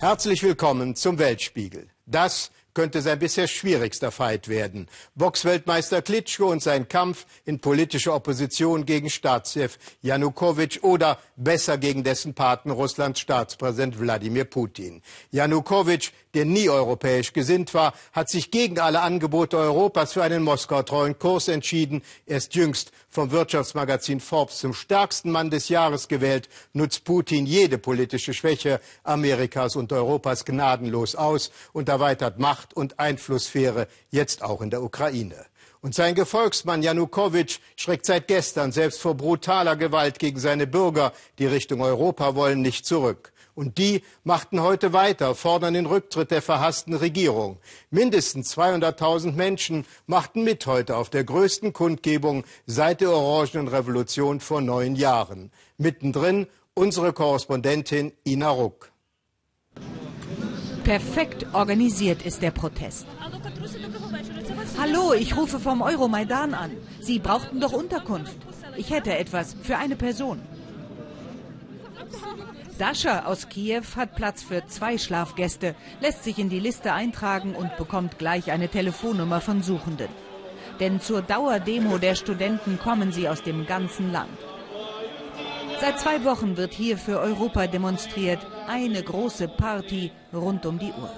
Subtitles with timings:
[0.00, 1.88] Herzlich willkommen zum Weltspiegel.
[2.06, 4.86] Das könnte sein bisher schwierigster Fight werden.
[5.16, 12.34] Boxweltmeister Klitschko und sein Kampf in politischer Opposition gegen Staatschef Janukowitsch oder besser gegen dessen
[12.34, 15.02] Paten Russlands Staatspräsident Wladimir Putin.
[15.32, 21.18] Janukowitsch, der nie europäisch gesinnt war, hat sich gegen alle Angebote Europas für einen Moskau-treuen
[21.18, 22.02] Kurs entschieden.
[22.24, 28.34] Erst jüngst vom Wirtschaftsmagazin Forbes zum stärksten Mann des Jahres gewählt, nutzt Putin jede politische
[28.34, 34.82] Schwäche Amerikas und Europas gnadenlos aus und erweitert Macht und Einflusssphäre, jetzt auch in der
[34.82, 35.46] Ukraine.
[35.80, 41.46] Und sein Gefolgsmann Janukowitsch schreckt seit gestern selbst vor brutaler Gewalt gegen seine Bürger, die
[41.46, 43.32] Richtung Europa wollen, nicht zurück.
[43.58, 47.58] Und die machten heute weiter, fordern den Rücktritt der verhassten Regierung.
[47.90, 54.60] Mindestens 200.000 Menschen machten mit heute auf der größten Kundgebung seit der Orangenen Revolution vor
[54.60, 55.50] neun Jahren.
[55.76, 58.92] Mittendrin unsere Korrespondentin Ina Ruck.
[60.84, 63.06] Perfekt organisiert ist der Protest.
[64.78, 66.70] Hallo, ich rufe vom Euromaidan an.
[67.00, 68.38] Sie brauchten doch Unterkunft.
[68.76, 70.40] Ich hätte etwas für eine Person.
[72.78, 77.76] Dascha aus Kiew hat Platz für zwei Schlafgäste, lässt sich in die Liste eintragen und
[77.76, 80.08] bekommt gleich eine Telefonnummer von Suchenden.
[80.78, 84.38] Denn zur Dauerdemo der Studenten kommen sie aus dem ganzen Land.
[85.80, 88.44] Seit zwei Wochen wird hier für Europa demonstriert.
[88.66, 91.10] Eine große Party rund um die Uhr.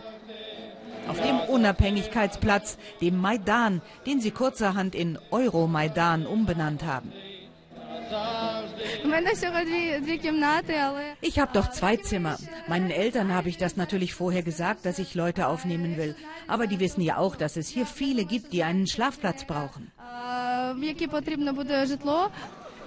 [1.08, 7.12] Auf dem Unabhängigkeitsplatz, dem Maidan, den sie kurzerhand in Euromaidan umbenannt haben.
[11.20, 12.38] Ich habe doch zwei Zimmer.
[12.68, 16.16] Meinen Eltern habe ich das natürlich vorher gesagt, dass ich Leute aufnehmen will.
[16.46, 19.90] Aber die wissen ja auch, dass es hier viele gibt, die einen Schlafplatz brauchen.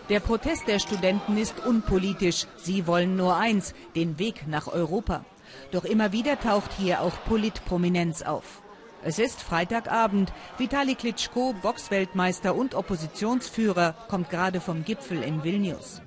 [0.09, 2.45] Der Protest der Studenten ist unpolitisch.
[2.58, 5.25] Sie wollen nur eins, den Weg nach Europa.
[5.72, 8.62] Doch immer wieder taucht hier auch Politprominenz auf.
[9.06, 10.32] Es ist Freitagabend.
[10.58, 16.02] Vitali Klitschko, Boxweltmeister und Oppositionsführer, kommt gerade vom Gipfel in Vilnius.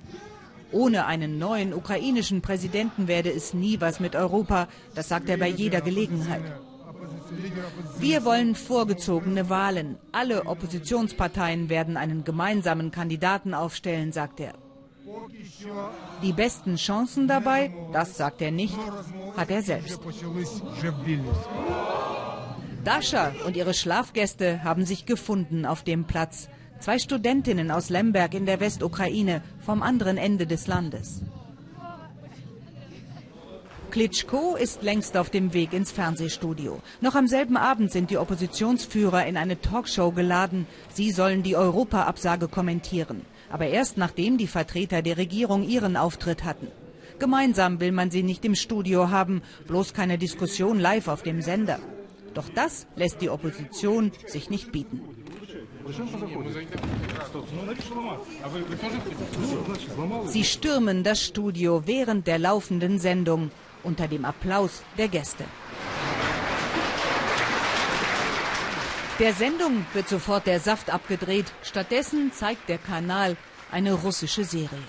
[0.71, 5.47] Ohne einen neuen ukrainischen Präsidenten werde es nie was mit Europa, das sagt er bei
[5.47, 6.41] jeder Gelegenheit.
[7.99, 9.97] Wir wollen vorgezogene Wahlen.
[10.11, 14.53] Alle Oppositionsparteien werden einen gemeinsamen Kandidaten aufstellen, sagt er.
[16.21, 18.77] Die besten Chancen dabei, das sagt er nicht,
[19.37, 19.99] hat er selbst.
[22.87, 26.47] Dasha und ihre Schlafgäste haben sich gefunden auf dem Platz.
[26.79, 31.21] Zwei Studentinnen aus Lemberg in der Westukraine vom anderen Ende des Landes.
[33.91, 36.79] Klitschko ist längst auf dem Weg ins Fernsehstudio.
[37.01, 40.65] Noch am selben Abend sind die Oppositionsführer in eine Talkshow geladen.
[40.93, 43.25] Sie sollen die Europa-Absage kommentieren.
[43.49, 46.67] Aber erst nachdem die Vertreter der Regierung ihren Auftritt hatten.
[47.19, 51.79] Gemeinsam will man sie nicht im Studio haben, bloß keine Diskussion live auf dem Sender.
[52.37, 55.01] Doch das lässt die Opposition sich nicht bieten.
[60.27, 63.49] Sie stürmen das Studio während der laufenden Sendung
[63.81, 65.45] unter dem Applaus der Gäste.
[69.17, 71.51] Der Sendung wird sofort der Saft abgedreht.
[71.63, 73.35] Stattdessen zeigt der Kanal
[73.71, 74.87] eine russische Serie.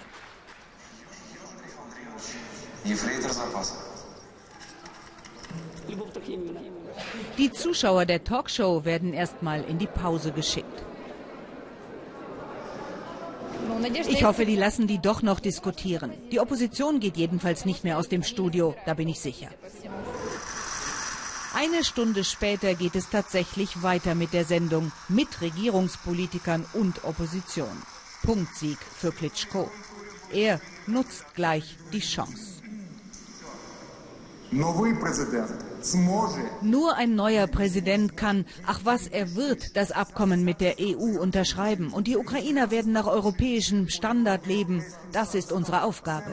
[7.36, 10.82] Die Zuschauer der Talkshow werden erstmal in die Pause geschickt.
[14.08, 16.12] Ich hoffe, die lassen die doch noch diskutieren.
[16.32, 19.48] Die Opposition geht jedenfalls nicht mehr aus dem Studio, da bin ich sicher.
[21.54, 27.82] Eine Stunde später geht es tatsächlich weiter mit der Sendung mit Regierungspolitikern und Opposition.
[28.22, 29.70] Punktsieg für Klitschko.
[30.32, 32.62] Er nutzt gleich die Chance.
[36.62, 41.93] Nur ein neuer Präsident kann, ach was, er wird das Abkommen mit der EU unterschreiben.
[41.93, 44.84] Und die Ukrainer werden nach europäischem Standard leben.
[45.12, 46.27] Das ist unsere Aufgabe.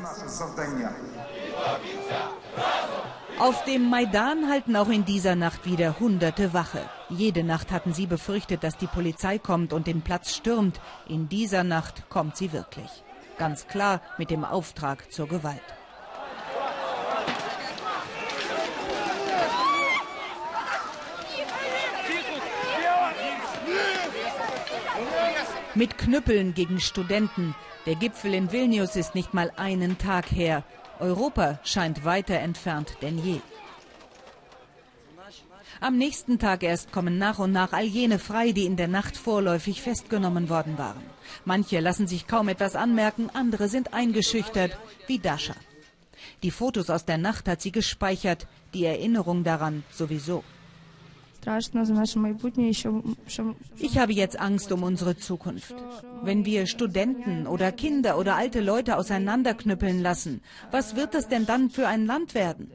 [3.37, 6.89] Auf dem Maidan halten auch in dieser Nacht wieder Hunderte Wache.
[7.09, 10.79] Jede Nacht hatten sie befürchtet, dass die Polizei kommt und den Platz stürmt.
[11.09, 13.03] In dieser Nacht kommt sie wirklich.
[13.37, 15.61] Ganz klar mit dem Auftrag zur Gewalt.
[25.77, 27.53] Mit Knüppeln gegen Studenten.
[27.85, 30.63] Der Gipfel in Vilnius ist nicht mal einen Tag her.
[30.99, 33.41] Europa scheint weiter entfernt denn je.
[35.81, 39.17] Am nächsten Tag erst kommen nach und nach all jene frei, die in der Nacht
[39.17, 41.03] vorläufig festgenommen worden waren.
[41.43, 45.55] Manche lassen sich kaum etwas anmerken, andere sind eingeschüchtert, wie Dasha.
[46.41, 50.45] Die Fotos aus der Nacht hat sie gespeichert, die Erinnerung daran sowieso.
[53.78, 55.74] Ich habe jetzt Angst um unsere Zukunft.
[56.22, 61.70] Wenn wir Studenten oder Kinder oder alte Leute auseinanderknüppeln lassen, was wird das denn dann
[61.70, 62.70] für ein Land werden?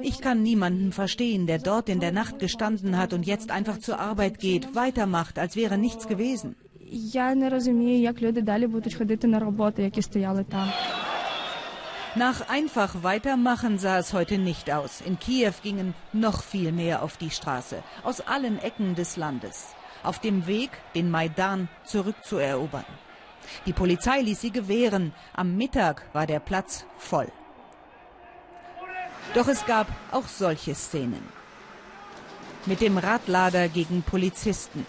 [0.00, 4.00] Ich kann niemanden verstehen, der dort in der Nacht gestanden hat und jetzt einfach zur
[4.00, 6.56] Arbeit geht, weitermacht, als wäre nichts gewesen.
[6.90, 10.68] Я не розумію, як люди далі будуть ходити на роботу, які стояли там.
[12.15, 15.01] Nach einfach weitermachen sah es heute nicht aus.
[15.01, 19.69] In Kiew gingen noch viel mehr auf die Straße, aus allen Ecken des Landes,
[20.03, 22.85] auf dem Weg, den Maidan zurückzuerobern.
[23.65, 25.11] Die Polizei ließ sie gewähren.
[25.33, 27.31] Am Mittag war der Platz voll.
[29.33, 31.23] Doch es gab auch solche Szenen.
[32.67, 34.85] Mit dem Radlader gegen Polizisten.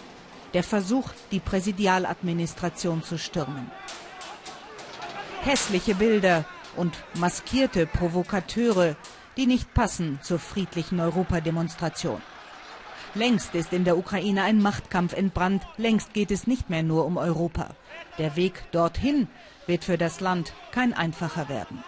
[0.53, 3.71] Der Versuch, die Präsidialadministration zu stürmen.
[5.41, 6.45] Hässliche Bilder,
[6.77, 8.95] und maskierte Provokateure,
[9.37, 12.21] die nicht passen zur friedlichen Europademonstration.
[13.13, 17.17] Längst ist in der Ukraine ein Machtkampf entbrannt, längst geht es nicht mehr nur um
[17.17, 17.69] Europa.
[18.17, 19.27] Der Weg dorthin
[19.67, 21.83] wird für das Land kein einfacher werden.